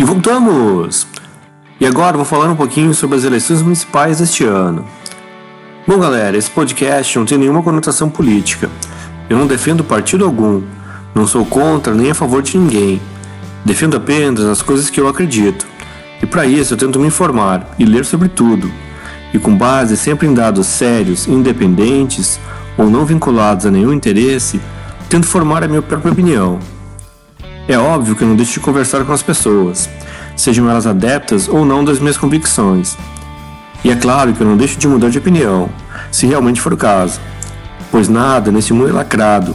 [0.00, 1.06] E voltamos!
[1.78, 4.82] E agora vou falar um pouquinho sobre as eleições municipais deste ano.
[5.86, 8.70] Bom, galera, esse podcast não tem nenhuma conotação política.
[9.28, 10.62] Eu não defendo partido algum,
[11.14, 12.98] não sou contra nem a favor de ninguém.
[13.62, 15.66] Defendo apenas as coisas que eu acredito.
[16.22, 18.72] E para isso eu tento me informar e ler sobre tudo.
[19.34, 22.40] E com base sempre em dados sérios, independentes
[22.78, 24.58] ou não vinculados a nenhum interesse,
[25.10, 26.58] tento formar a minha própria opinião.
[27.70, 29.88] É óbvio que eu não deixo de conversar com as pessoas,
[30.36, 32.98] sejam elas adeptas ou não das minhas convicções.
[33.84, 35.70] E é claro que eu não deixo de mudar de opinião,
[36.10, 37.20] se realmente for o caso,
[37.88, 39.54] pois nada nesse mundo é lacrado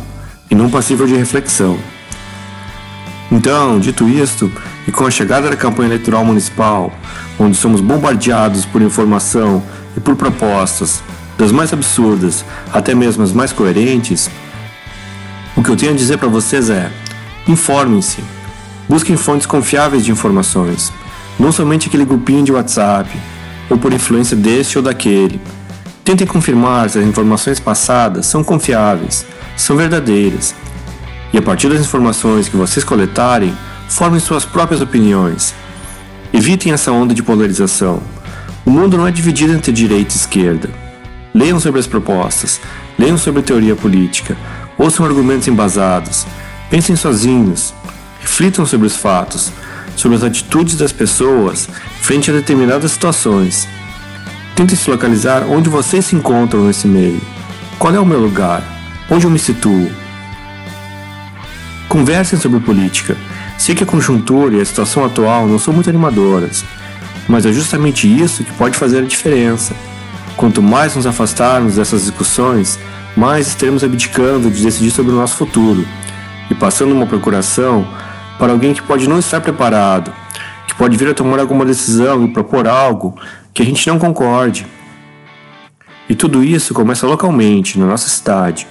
[0.50, 1.78] e não passível de reflexão.
[3.30, 4.50] Então, dito isto,
[4.88, 6.94] e com a chegada da campanha eleitoral municipal,
[7.38, 9.62] onde somos bombardeados por informação
[9.98, 11.04] e por propostas,
[11.38, 14.30] das mais absurdas até mesmo as mais coerentes,
[15.54, 16.90] o que eu tenho a dizer para vocês é:
[17.48, 18.24] Informem-se.
[18.90, 20.92] Busquem fontes confiáveis de informações,
[21.40, 23.10] não somente aquele grupinho de WhatsApp,
[23.70, 25.40] ou por influência deste ou daquele.
[26.04, 30.56] Tentem confirmar se as informações passadas são confiáveis, são verdadeiras.
[31.34, 33.56] E a partir das informações que vocês coletarem,
[33.88, 35.54] formem suas próprias opiniões.
[36.34, 38.02] Evitem essa onda de polarização.
[38.66, 40.70] O mundo não é dividido entre direita e esquerda.
[41.34, 42.60] Leiam sobre as propostas,
[42.98, 44.36] leiam sobre teoria política,
[44.78, 46.26] ouçam argumentos embasados,
[46.70, 47.74] Pensem sozinhos,
[48.20, 49.52] reflitam sobre os fatos,
[49.96, 51.70] sobre as atitudes das pessoas
[52.02, 53.68] frente a determinadas situações.
[54.56, 57.22] Tentem se localizar onde vocês se encontram nesse meio.
[57.78, 58.64] Qual é o meu lugar?
[59.10, 59.92] Onde eu me situo?
[61.88, 63.16] Conversem sobre política.
[63.60, 66.66] Sei que a conjuntura e a situação atual não são muito animadoras,
[67.28, 69.76] mas é justamente isso que pode fazer a diferença.
[70.36, 72.80] Quanto mais nos afastarmos dessas discussões,
[73.16, 75.86] mais estaremos abdicando de decidir sobre o nosso futuro
[76.50, 77.88] e passando uma procuração
[78.38, 80.14] para alguém que pode não estar preparado,
[80.68, 83.18] que pode vir a tomar alguma decisão e propor algo
[83.54, 84.68] que a gente não concorde.
[86.08, 88.68] E tudo isso começa localmente, na nossa cidade.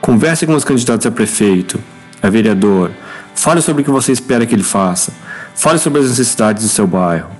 [0.00, 1.78] Converse com os candidatos a prefeito,
[2.22, 2.90] a vereador,
[3.34, 5.12] fale sobre o que você espera que ele faça,
[5.54, 7.30] fale sobre as necessidades do seu bairro.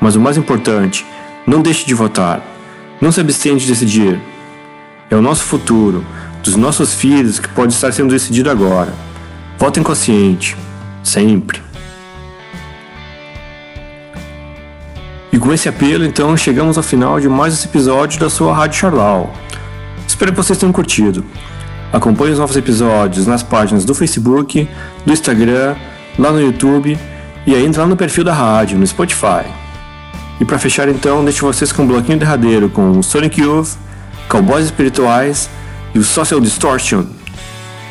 [0.00, 1.04] Mas o mais importante,
[1.46, 2.40] não deixe de votar,
[3.00, 4.20] não se abstenha de decidir.
[5.10, 6.04] É o nosso futuro,
[6.46, 8.92] dos nossos filhos que pode estar sendo decidido agora.
[9.58, 10.56] Votem consciente,
[11.02, 11.60] sempre.
[15.32, 18.78] E com esse apelo, então, chegamos ao final de mais esse episódio da sua Rádio
[18.78, 19.34] Charlau.
[20.06, 21.24] Espero que vocês tenham curtido.
[21.92, 24.68] Acompanhe os novos episódios nas páginas do Facebook,
[25.04, 25.74] do Instagram,
[26.18, 26.98] lá no YouTube
[27.46, 29.44] e ainda lá no perfil da rádio, no Spotify.
[30.40, 33.76] E para fechar então, deixo vocês com um bloquinho derradeiro com Sonic Youth,
[34.28, 35.50] Cowboys Espirituais
[35.96, 37.04] e o Social Distortion.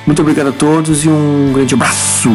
[0.05, 2.29] Muito obrigado a todos e um grande abraço!